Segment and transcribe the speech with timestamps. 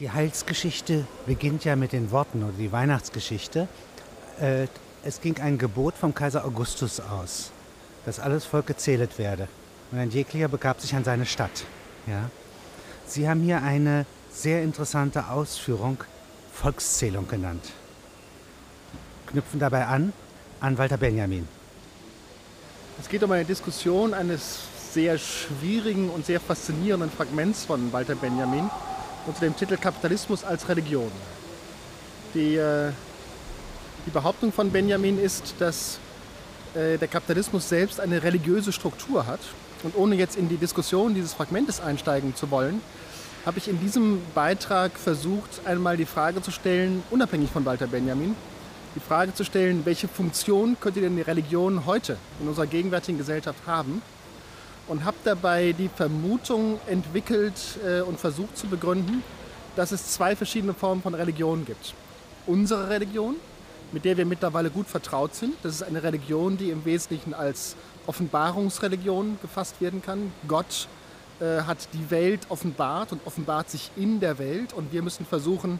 [0.00, 3.66] Die Heilsgeschichte beginnt ja mit den Worten oder die Weihnachtsgeschichte.
[4.40, 4.68] Äh,
[5.02, 7.50] es ging ein Gebot vom Kaiser Augustus aus,
[8.06, 9.48] dass alles Volk gezählt werde.
[9.90, 11.64] Und ein jeglicher begab sich an seine Stadt.
[12.06, 12.30] Ja?
[13.06, 15.98] Sie haben hier eine sehr interessante Ausführung
[16.52, 17.64] Volkszählung genannt.
[19.26, 20.12] Knüpfen dabei an
[20.60, 21.48] an Walter Benjamin.
[23.00, 24.60] Es geht um eine Diskussion eines
[24.92, 28.70] sehr schwierigen und sehr faszinierenden Fragments von Walter Benjamin
[29.28, 31.10] unter dem Titel Kapitalismus als Religion.
[32.34, 32.90] Die, äh,
[34.06, 35.98] die Behauptung von Benjamin ist, dass
[36.74, 39.40] äh, der Kapitalismus selbst eine religiöse Struktur hat.
[39.82, 42.80] Und ohne jetzt in die Diskussion dieses Fragmentes einsteigen zu wollen,
[43.46, 48.34] habe ich in diesem Beitrag versucht, einmal die Frage zu stellen, unabhängig von Walter Benjamin,
[48.96, 53.60] die Frage zu stellen, welche Funktion könnte denn die Religion heute in unserer gegenwärtigen Gesellschaft
[53.66, 54.02] haben?
[54.88, 57.54] Und habe dabei die Vermutung entwickelt
[57.86, 59.22] äh, und versucht zu begründen,
[59.76, 61.94] dass es zwei verschiedene Formen von Religion gibt.
[62.46, 63.36] Unsere Religion,
[63.92, 67.76] mit der wir mittlerweile gut vertraut sind, das ist eine Religion, die im Wesentlichen als
[68.06, 70.32] Offenbarungsreligion gefasst werden kann.
[70.48, 70.88] Gott
[71.40, 75.78] äh, hat die Welt offenbart und offenbart sich in der Welt und wir müssen versuchen,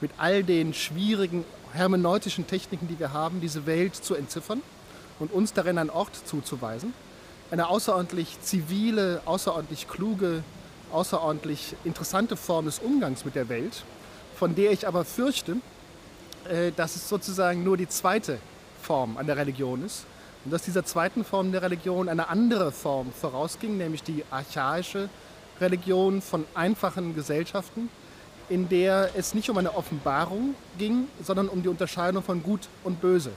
[0.00, 4.62] mit all den schwierigen hermeneutischen Techniken, die wir haben, diese Welt zu entziffern
[5.18, 6.94] und uns darin einen Ort zuzuweisen.
[7.50, 10.42] Eine außerordentlich zivile, außerordentlich kluge,
[10.92, 13.84] außerordentlich interessante Form des Umgangs mit der Welt,
[14.34, 15.56] von der ich aber fürchte,
[16.48, 18.38] äh, dass es sozusagen nur die zweite
[18.82, 20.04] Form an der Religion ist
[20.44, 25.08] und dass dieser zweiten Form der Religion eine andere Form vorausging, nämlich die archaische
[25.60, 27.88] Religion von einfachen Gesellschaften,
[28.48, 33.00] in der es nicht um eine Offenbarung ging, sondern um die Unterscheidung von Gut und
[33.00, 33.30] Böse.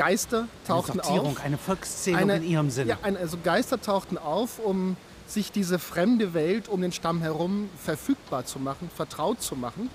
[0.00, 1.44] Geister tauchten eine Sortierung, auf.
[1.44, 2.88] Eine Volkszählung eine, in ihrem Sinne.
[2.88, 7.68] Ja, ein, also Geister tauchten auf, um sich diese fremde Welt um den Stamm herum
[7.76, 9.90] verfügbar zu machen, vertraut zu machen.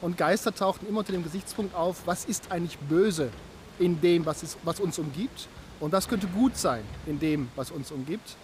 [0.00, 3.30] Und Geister tauchten immer unter dem Gesichtspunkt auf, was ist eigentlich böse
[3.78, 7.70] in dem, was, ist, was uns umgibt und was könnte gut sein in dem, was
[7.70, 8.36] uns umgibt.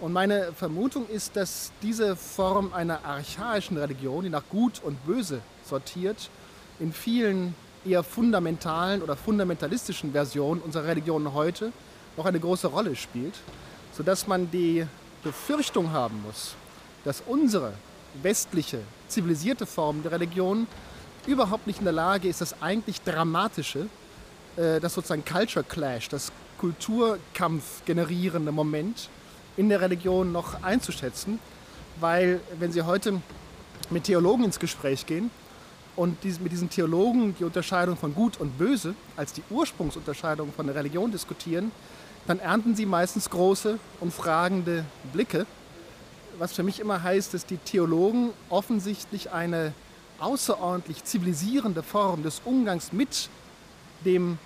[0.00, 5.40] Und meine Vermutung ist, dass diese Form einer archaischen Religion, die nach Gut und Böse
[5.64, 6.30] sortiert,
[6.78, 7.54] in vielen
[7.86, 11.72] eher fundamentalen oder fundamentalistischen Versionen unserer Religion heute
[12.16, 13.34] noch eine große Rolle spielt,
[13.92, 14.86] sodass man die
[15.22, 16.54] Befürchtung haben muss,
[17.04, 17.72] dass unsere
[18.22, 20.66] westliche, zivilisierte Form der Religion
[21.26, 23.86] überhaupt nicht in der Lage ist, das eigentlich Dramatische,
[24.56, 29.08] äh, das sozusagen Culture Clash, das Kulturkampf generierende Moment
[29.56, 31.38] in der Religion noch einzuschätzen,
[32.00, 33.20] weil wenn Sie heute
[33.90, 35.30] mit Theologen ins Gespräch gehen
[35.96, 40.76] und mit diesen Theologen die Unterscheidung von Gut und Böse als die Ursprungsunterscheidung von der
[40.76, 41.72] Religion diskutieren,
[42.26, 45.46] dann ernten sie meistens große und fragende Blicke.
[46.38, 49.72] Was für mich immer heißt, dass die Theologen offensichtlich eine
[50.18, 53.28] außerordentlich zivilisierende Form des Umgangs mit
[54.04, 54.38] dem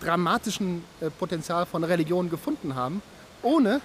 [0.00, 3.02] dramatischen äh, Potenzial von Religion gefunden haben,
[3.42, 3.80] ohne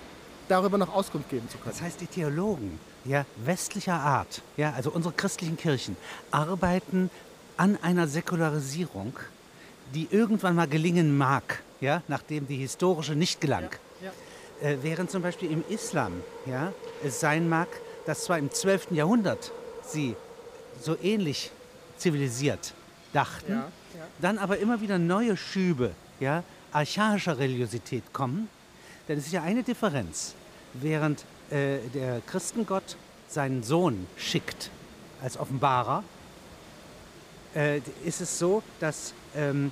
[0.48, 1.72] darüber noch Auskunft geben zu können.
[1.72, 5.98] Das heißt, die Theologen ja, westlicher Art, ja, also unsere christlichen Kirchen,
[6.30, 7.10] arbeiten
[7.58, 9.14] an einer Säkularisierung,
[9.94, 13.70] die irgendwann mal gelingen mag, ja, nachdem die historische nicht gelang.
[14.02, 14.12] Ja,
[14.62, 14.70] ja.
[14.70, 16.14] Äh, während zum Beispiel im Islam
[16.46, 16.72] ja,
[17.04, 17.68] es sein mag,
[18.06, 18.92] dass zwar im 12.
[18.92, 19.52] Jahrhundert
[19.86, 20.16] sie
[20.80, 21.52] so ähnlich
[21.98, 22.74] zivilisiert
[23.14, 23.72] dachten, ja,
[24.20, 28.50] dann aber immer wieder neue Schübe ja, archaischer Religiosität kommen.
[29.08, 30.36] Denn es ist ja eine Differenz.
[30.74, 32.96] Während äh, der Christengott
[33.28, 34.70] seinen Sohn schickt
[35.22, 36.04] als Offenbarer,
[37.56, 39.72] äh, ist es so, dass ähm,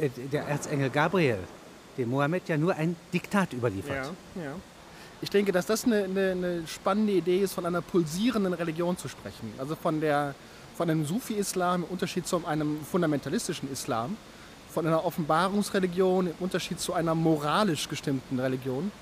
[0.00, 1.38] äh, der Erzengel Gabriel
[1.96, 4.12] dem Mohammed ja nur ein Diktat überliefert.
[4.36, 4.52] Ja, ja.
[5.22, 9.08] Ich denke, dass das eine, eine, eine, spannende Idee ist, von einer pulsierenden Religion zu
[9.08, 9.52] sprechen.
[9.56, 10.34] Also von, der,
[10.76, 14.16] von einem Sufi-Islam im Unterschied zu einem fundamentalistischen Islam,
[14.76, 18.92] von einer Offenbarungsreligion im Unterschied zu einer moralisch gestimmten Religion.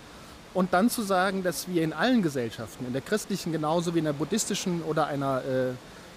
[0.54, 4.04] Und dann zu sagen, dass wir in allen Gesellschaften, in der christlichen genauso wie in
[4.04, 5.72] der buddhistischen oder einer äh,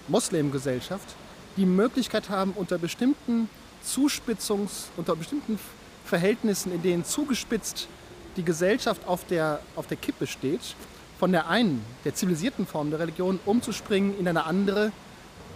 [0.06, 1.08] Moslem-Gesellschaft,
[1.56, 3.50] die Möglichkeit haben, unter bestimmten
[3.84, 5.58] Zuspitzungs-, unter bestimmten
[6.04, 7.88] Verhältnissen, in denen zugespitzt
[8.36, 10.76] die Gesellschaft auf der, auf der Kippe steht,
[11.18, 14.92] von der einen, der zivilisierten Form der Religion, umzuspringen in eine andere,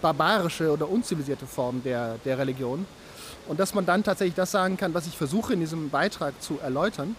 [0.01, 2.85] barbarische oder unzivilisierte Form der, der Religion.
[3.47, 6.59] Und dass man dann tatsächlich das sagen kann, was ich versuche in diesem Beitrag zu
[6.59, 7.15] erläutern,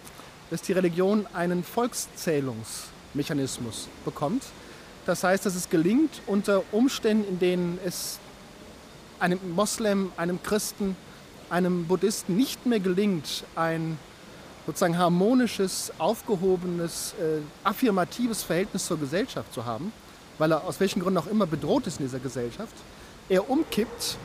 [0.49, 4.43] dass die Religion einen Volkszählungsmechanismus bekommt.
[5.05, 8.19] Das heißt, dass es gelingt, unter Umständen, in denen es
[9.19, 10.97] einem Moslem, einem Christen,
[11.49, 13.99] einem Buddhisten nicht mehr gelingt, ein
[14.65, 19.93] sozusagen harmonisches, aufgehobenes, äh, affirmatives Verhältnis zur Gesellschaft zu haben,
[20.39, 22.73] weil er aus welchen Gründen auch immer bedroht ist in dieser Gesellschaft,
[23.29, 24.17] er umkippt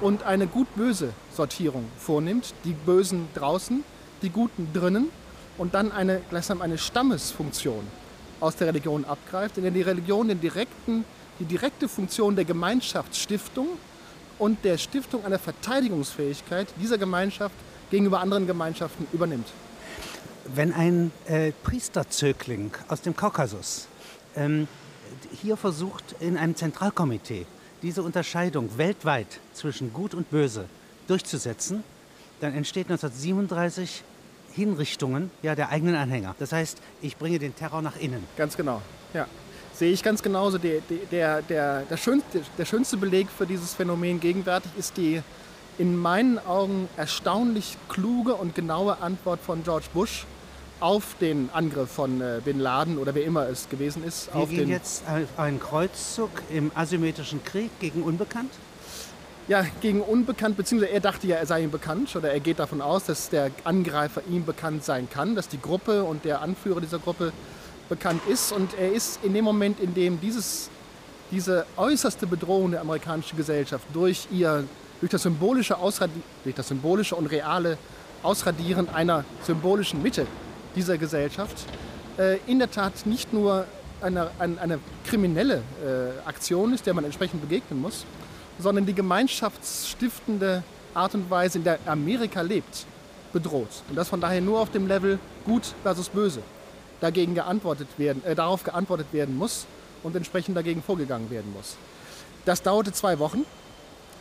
[0.00, 2.54] und eine gut-böse Sortierung vornimmt.
[2.64, 3.84] Die Bösen draußen,
[4.22, 5.10] die Guten drinnen
[5.58, 7.86] und dann eine, gleichsam eine Stammesfunktion
[8.40, 11.04] aus der Religion abgreift, in der die Religion den direkten,
[11.38, 13.68] die direkte Funktion der Gemeinschaftsstiftung
[14.38, 17.54] und der Stiftung einer Verteidigungsfähigkeit dieser Gemeinschaft
[17.90, 19.48] gegenüber anderen Gemeinschaften übernimmt.
[20.54, 23.88] Wenn ein äh, Priesterzögling aus dem Kaukasus
[24.36, 24.68] ähm,
[25.40, 27.46] hier versucht, in einem Zentralkomitee
[27.86, 30.64] diese Unterscheidung weltweit zwischen Gut und Böse
[31.06, 31.84] durchzusetzen,
[32.40, 34.02] dann entsteht 1937
[34.52, 36.34] Hinrichtungen ja, der eigenen Anhänger.
[36.40, 38.26] Das heißt, ich bringe den Terror nach innen.
[38.36, 38.82] Ganz genau,
[39.14, 39.28] ja.
[39.72, 40.58] Sehe ich ganz genauso.
[40.58, 40.80] Der,
[41.12, 45.22] der, der, der, schönste, der schönste Beleg für dieses Phänomen gegenwärtig ist die
[45.78, 50.26] in meinen Augen erstaunlich kluge und genaue Antwort von George Bush
[50.80, 54.28] auf den Angriff von äh, Bin Laden oder wer immer es gewesen ist.
[54.32, 55.04] Wir auf gehen den, jetzt
[55.36, 58.50] einen Kreuzzug im asymmetrischen Krieg gegen Unbekannt.
[59.48, 62.82] ja, gegen Unbekannt, beziehungsweise er dachte ja, er sei ihm bekannt oder er geht davon
[62.82, 66.98] aus, dass der Angreifer ihm bekannt sein kann, dass die Gruppe und der Anführer dieser
[66.98, 67.32] Gruppe
[67.88, 68.52] bekannt ist.
[68.52, 70.68] Und er ist in dem Moment, in dem dieses,
[71.30, 74.64] diese äußerste Bedrohung der amerikanischen Gesellschaft durch, ihr,
[75.00, 77.78] durch, das symbolische Ausradi durch das symbolische und reale
[78.22, 80.26] Ausradieren einer symbolischen Mitte
[80.76, 81.56] dieser Gesellschaft
[82.18, 83.66] äh, in der Tat nicht nur
[84.00, 88.04] eine, eine, eine kriminelle äh, Aktion ist, der man entsprechend begegnen muss,
[88.58, 90.62] sondern die gemeinschaftsstiftende
[90.94, 92.86] Art und Weise, in der Amerika lebt,
[93.32, 93.82] bedroht.
[93.88, 96.42] Und das von daher nur auf dem Level Gut versus Böse
[97.00, 99.66] dagegen geantwortet werden, äh, darauf geantwortet werden muss
[100.02, 101.76] und entsprechend dagegen vorgegangen werden muss.
[102.44, 103.44] Das dauerte zwei Wochen.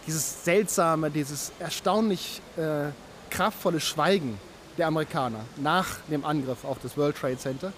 [0.07, 2.91] Dieses seltsame, dieses erstaunlich äh,
[3.29, 4.37] kraftvolle Schweigen
[4.77, 7.73] der Amerikaner nach dem Angriff auf das World Trade Center.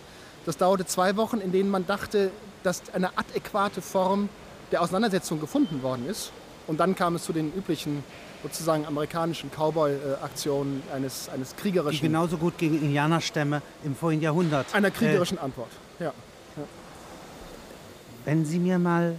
[0.46, 2.32] Das dauerte zwei Wochen, in denen man dachte,
[2.64, 4.30] dass eine adäquate Form
[4.72, 6.32] der Auseinandersetzung gefunden worden ist.
[6.68, 8.04] Und dann kam es zu den üblichen
[8.44, 14.74] sozusagen amerikanischen Cowboy-Aktionen eines, eines Die kriegerischen, genauso gut gegen Indianerstämme im vorigen Jahrhundert.
[14.74, 15.70] einer Äh, kriegerischen Antwort.
[16.00, 16.14] Ja.
[18.26, 19.16] wenn Sie mir mal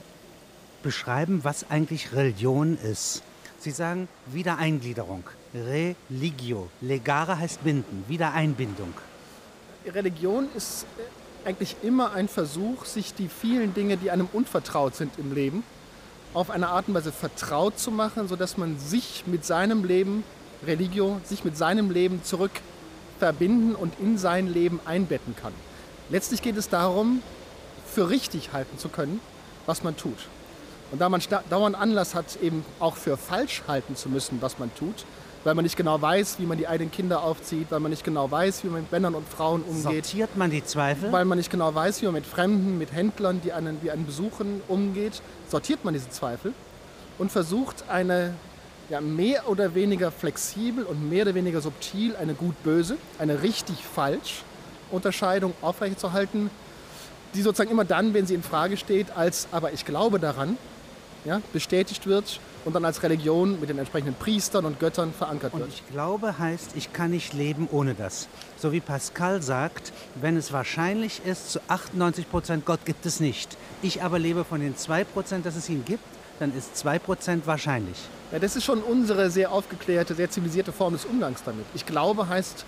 [0.83, 3.23] beschreiben, was eigentlich Religion ist.
[3.61, 5.25] Sie sagen Wiedereingliederung.
[5.53, 6.69] Religio.
[6.81, 8.05] Legare heißt binden.
[8.07, 8.95] Wiedereinbindung.
[9.87, 15.19] Religion ist äh, eigentlich immer ein Versuch, sich die vielen Dinge, die einem unvertraut sind
[15.19, 15.65] im Leben,
[16.35, 20.23] auf eine Art und Weise vertraut zu machen, sodass man sich mit seinem Leben,
[20.65, 22.53] Religio, sich mit seinem Leben zurück
[23.19, 25.53] verbinden und in sein Leben einbetten kann.
[26.11, 27.23] Letztlich geht es darum,
[27.87, 29.21] für richtig halten zu können,
[29.67, 30.29] was man tut.
[30.90, 31.20] Und da man
[31.50, 35.05] dauernd Anlass hat, eben auch für falsch halten zu müssen, was man tut,
[35.44, 38.31] weil man nicht genau weiß, wie man die eigenen Kinder aufzieht, weil man nicht genau
[38.31, 41.12] weiß, wie man mit Männern und Frauen umgeht, Sortiert man die Zweifel?
[41.12, 44.06] weil man nicht genau weiß, wie man mit Fremden, mit Händlern, die einen, die einen
[44.06, 46.52] besuchen, umgeht, sortiert man diese Zweifel
[47.19, 48.35] und versucht eine
[48.88, 54.43] ja, mehr oder weniger flexibel und mehr oder weniger subtil eine gut-böse, eine richtig-falsch
[54.90, 56.50] Unterscheidung aufrechtzuerhalten,
[57.35, 60.56] die sozusagen immer dann, wenn sie in Frage steht, als aber ich glaube daran,
[61.25, 65.61] ja, bestätigt wird und dann als Religion mit den entsprechenden Priestern und Göttern verankert Und
[65.61, 65.70] wird.
[65.73, 68.29] ich glaube heißt, ich kann nicht leben ohne das.
[68.59, 73.56] So wie Pascal sagt, wenn es wahrscheinlich ist, zu 98 Prozent Gott gibt es nicht.
[73.82, 76.05] Ich aber lebe von den 2 Prozent, dass es ihn gibt,
[76.41, 77.97] dann ist 2 Prozent wahrscheinlich.
[78.33, 81.64] Ja, das ist schon unsere sehr aufgeklärte, sehr zivilisierte Form des Umgangs damit.
[81.75, 82.64] Ich glaube heißt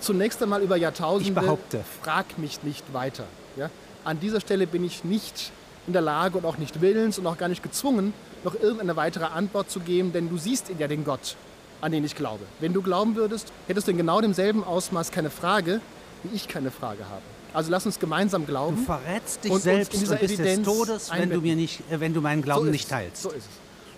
[0.00, 1.84] zunächst einmal über Jahrtausende, Ich behaupte.
[2.02, 3.24] frag mich nicht weiter.
[3.56, 3.70] Ja?
[4.04, 5.52] An dieser Stelle bin ich nicht
[5.86, 8.12] in der Lage und auch nicht willens und auch gar nicht gezwungen,
[8.44, 11.36] noch irgendeine weitere Antwort zu geben, denn du siehst in ja den Gott,
[11.80, 12.44] an den ich glaube.
[12.60, 15.80] Wenn du glauben würdest, hättest du in genau demselben Ausmaß keine Frage,
[16.22, 17.22] wie ich keine Frage habe.
[17.52, 18.76] Also lass uns gemeinsam Du glauben.
[18.78, 21.80] verrätst dich Und selbst in dieser und bist des Evidenz Todes, wenn du, mir nicht,
[21.90, 23.22] äh, wenn du meinen Glauben ist nicht teilst.
[23.22, 23.44] So ist es.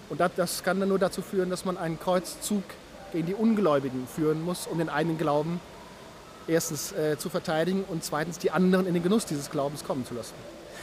[0.09, 2.63] Und das, das kann dann nur dazu führen, dass man einen Kreuzzug
[3.13, 5.61] gegen die Ungläubigen führen muss, um den eigenen Glauben
[6.49, 10.15] erstens äh, zu verteidigen und zweitens die anderen in den Genuss dieses Glaubens kommen zu
[10.15, 10.35] lassen.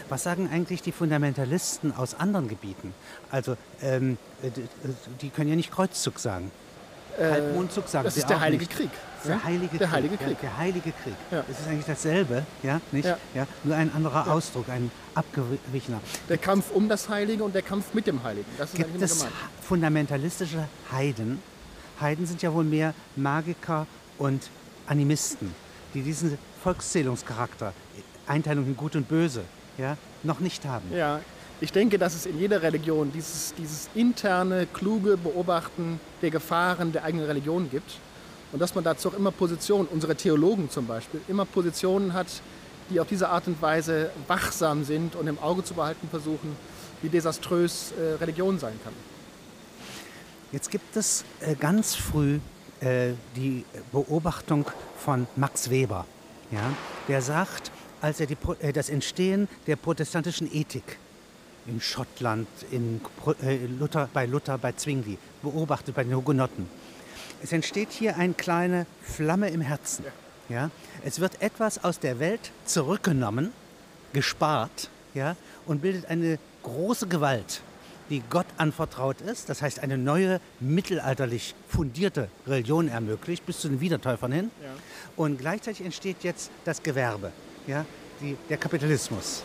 [0.09, 2.93] Was sagen eigentlich die Fundamentalisten aus anderen Gebieten?
[3.31, 4.63] Also, ähm, äh, d-
[5.21, 6.51] die können ja nicht Kreuzzug sagen.
[7.19, 8.65] Halbmondzug sagen Äh, Das sie ist der Heilige.
[8.65, 8.89] Krieg.
[9.25, 9.43] Der ja?
[9.43, 9.91] Heilige Der Krieg.
[9.95, 10.41] Heilige Ja, Krieg.
[10.41, 11.13] der Heilige Krieg.
[11.31, 11.43] Ja.
[11.51, 13.05] Es ist eigentlich dasselbe, ja, nicht?
[13.05, 13.17] Ja.
[13.35, 13.47] Ja.
[13.65, 15.99] Nur ein anderer Ausdruck, ein abgewichener.
[16.29, 18.47] Der Kampf um das Heilige und der Kampf mit dem Heiligen.
[18.57, 19.25] Das ist Gibt es
[19.67, 21.41] fundamentalistische Heiden?
[21.99, 23.85] Heiden sind ja wohl mehr Magiker
[24.17, 24.49] und
[24.87, 25.53] Animisten,
[25.93, 27.73] die diesen Volkszählungscharakter,
[28.27, 29.41] Einteilung in Gut und Böse,
[29.79, 30.85] ja, noch nicht haben.
[30.93, 31.21] Ja,
[31.61, 37.03] ich denke, dass es in jeder Religion dieses, dieses interne, kluge Beobachten der Gefahren der
[37.03, 37.97] eigenen Religion gibt.
[38.51, 42.27] Und dass man dazu auch immer Positionen, unsere Theologen zum Beispiel, immer Positionen hat,
[42.89, 46.55] die auf diese Art und Weise wachsam sind und im Auge zu behalten versuchen,
[47.01, 48.93] wie desaströs äh, Religion sein kann.
[50.51, 52.39] Jetzt gibt es äh, ganz früh
[52.79, 54.65] äh, die Beobachtung
[54.97, 56.05] von Max Weber,
[56.51, 56.71] ja,
[57.07, 57.71] der sagt,
[58.01, 60.97] als er die, äh, das Entstehen der protestantischen Ethik
[61.67, 63.01] in Schottland, in
[63.43, 66.67] äh, Luther, bei Luther, bei Zwingli beobachtet, bei den Hugenotten.
[67.41, 70.05] Es entsteht hier eine kleine Flamme im Herzen.
[70.49, 70.71] Ja?
[71.03, 73.51] Es wird etwas aus der Welt zurückgenommen,
[74.13, 75.35] gespart ja?
[75.65, 77.61] und bildet eine große Gewalt,
[78.09, 79.47] die Gott anvertraut ist.
[79.47, 84.51] Das heißt, eine neue, mittelalterlich fundierte Religion ermöglicht, bis zu den Wiedertäufern hin.
[84.61, 84.69] Ja.
[85.15, 87.31] Und gleichzeitig entsteht jetzt das Gewerbe,
[87.67, 87.85] ja?
[88.21, 89.43] Die, der Kapitalismus.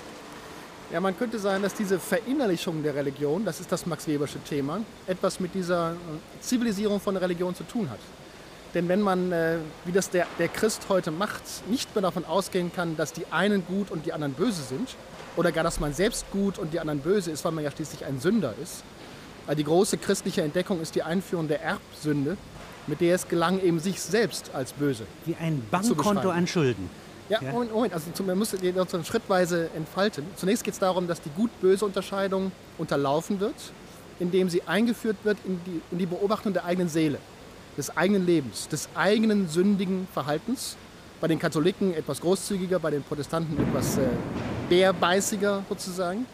[0.92, 4.80] Ja, man könnte sagen, dass diese Verinnerlichung der Religion, das ist das Max Webersche Thema,
[5.06, 5.96] etwas mit dieser äh,
[6.40, 7.98] Zivilisierung von Religion zu tun hat.
[8.74, 12.72] Denn wenn man, äh, wie das der, der Christ heute macht, nicht mehr davon ausgehen
[12.72, 14.88] kann, dass die einen gut und die anderen böse sind,
[15.36, 18.04] oder gar, dass man selbst gut und die anderen böse ist, weil man ja schließlich
[18.04, 18.84] ein Sünder ist.
[19.46, 22.36] Also die große christliche Entdeckung ist die Einführung der Erbsünde,
[22.86, 25.06] mit der es gelang, eben sich selbst als böse.
[25.24, 26.88] Wie ein Bankkonto an Schulden.
[27.28, 27.94] Ja, ja, Moment, Moment.
[27.94, 30.24] Also man muss den schrittweise entfalten.
[30.36, 33.54] Zunächst geht es darum, dass die gut-böse Unterscheidung unterlaufen wird,
[34.20, 37.18] indem sie eingeführt wird in die, in die Beobachtung der eigenen Seele,
[37.78, 40.76] des eigenen Lebens, des eigenen sündigen Verhaltens.
[41.20, 44.02] Bei den Katholiken etwas großzügiger, bei den Protestanten etwas äh,
[44.68, 46.26] bärbeißiger sozusagen.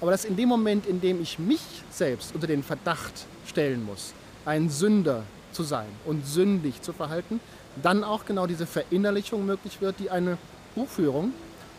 [0.00, 4.12] Aber dass in dem Moment, in dem ich mich selbst unter den Verdacht stellen muss,
[4.44, 5.22] ein Sünder
[5.52, 7.38] zu sein und sündig zu verhalten,
[7.80, 10.38] dann auch genau diese Verinnerlichung möglich wird, die eine
[10.74, 11.32] Buchführung,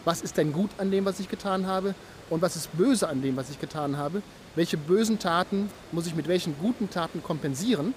[0.05, 1.95] was ist denn gut an dem, was ich getan habe
[2.29, 4.21] und was ist böse an dem, was ich getan habe,
[4.55, 7.93] welche bösen Taten muss ich mit welchen guten Taten kompensieren,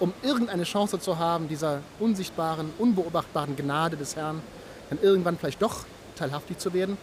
[0.00, 4.40] um irgendeine Chance zu haben, dieser unsichtbaren, unbeobachtbaren Gnade des Herrn
[4.90, 5.84] dann irgendwann vielleicht doch
[6.16, 6.96] teilhaftig zu werden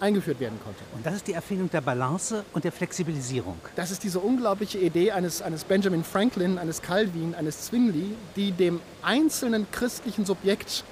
[0.00, 0.80] eingeführt werden konnte.
[0.94, 3.56] Und das ist die Erfindung der Balance und der Flexibilisierung.
[3.76, 8.80] Das ist diese unglaubliche Idee eines, eines Benjamin Franklin, eines Calvin, eines Zwingli, die dem
[9.02, 10.84] einzelnen christlichen Subjekt,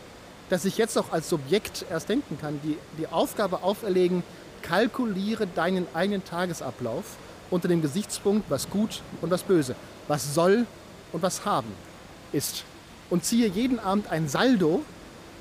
[0.50, 4.22] das sich jetzt auch als Subjekt erst denken kann, die, die Aufgabe auferlegen,
[4.62, 7.04] kalkuliere deinen eigenen Tagesablauf
[7.50, 9.74] unter dem Gesichtspunkt, was gut und was böse,
[10.06, 10.66] was soll
[11.12, 11.72] und was haben
[12.32, 12.64] ist.
[13.10, 14.82] Und ziehe jeden Abend ein Saldo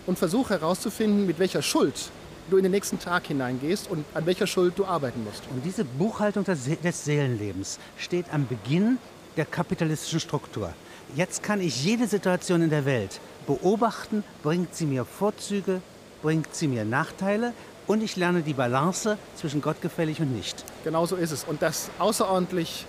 [0.06, 2.10] und versuche herauszufinden, mit welcher Schuld
[2.50, 5.44] du in den nächsten Tag hineingehst und an welcher Schuld du arbeiten musst.
[5.52, 8.98] Und diese Buchhaltung des Seelenlebens steht am Beginn
[9.36, 10.74] der kapitalistischen Struktur.
[11.16, 15.82] Jetzt kann ich jede Situation in der Welt beobachten, bringt sie mir Vorzüge,
[16.22, 17.54] bringt sie mir Nachteile
[17.86, 20.66] und ich lerne die Balance zwischen gottgefällig und nicht.
[20.84, 21.46] Genau so ist es.
[21.46, 22.86] Und das außerordentlich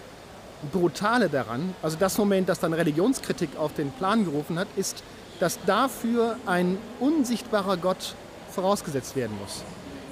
[0.73, 5.05] Brutale daran, also das Moment, das dann Religionskritik auf den Plan gerufen hat, ist,
[5.39, 8.17] dass dafür ein unsichtbarer Gott
[8.51, 9.63] vorausgesetzt werden muss.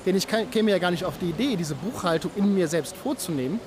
[0.05, 3.59] Denn ich käme ja gar nicht auf die Idee, diese Buchhaltung in mir selbst vorzunehmen,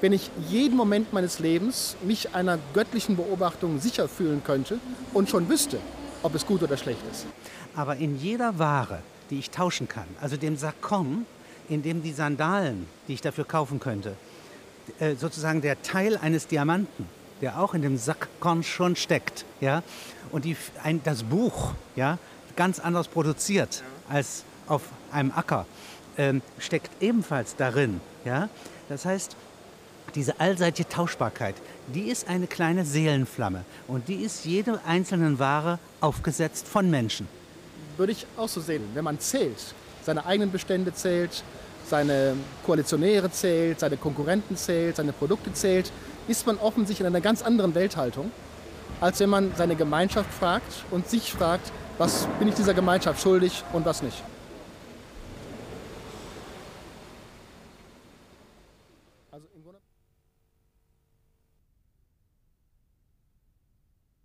[0.00, 4.78] wenn ich jeden Moment meines Lebens mich einer göttlichen Beobachtung sicher fühlen könnte
[5.12, 5.78] und schon wüsste,
[6.22, 7.26] ob es gut oder schlecht ist.
[7.76, 9.00] Aber in jeder Ware,
[9.30, 11.26] die ich tauschen kann, also dem Sakon,
[11.68, 14.16] in dem die Sandalen, die ich dafür kaufen könnte,
[14.98, 17.06] äh, sozusagen der Teil eines Diamanten,
[17.40, 19.82] der auch in dem Sackkorn schon steckt, ja,
[20.32, 22.18] und die, ein, das Buch, ja,
[22.56, 25.66] ganz anders produziert, als auf einem Acker,
[26.18, 28.00] ähm, steckt ebenfalls darin.
[28.24, 28.48] Ja?
[28.88, 29.36] Das heißt,
[30.14, 31.54] diese allseitige Tauschbarkeit,
[31.94, 37.26] die ist eine kleine Seelenflamme und die ist jede einzelnen Ware aufgesetzt von Menschen.
[37.96, 38.82] Würde ich auch so sehen.
[38.94, 41.42] Wenn man zählt, seine eigenen Bestände zählt,
[41.88, 45.90] seine Koalitionäre zählt, seine Konkurrenten zählt, seine Produkte zählt,
[46.28, 48.30] ist man offensichtlich in einer ganz anderen Welthaltung,
[49.00, 53.64] als wenn man seine Gemeinschaft fragt und sich fragt, was bin ich dieser Gemeinschaft schuldig
[53.72, 54.22] und was nicht.